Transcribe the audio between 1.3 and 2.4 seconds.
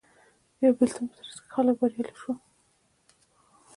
کې خلک بریالي شول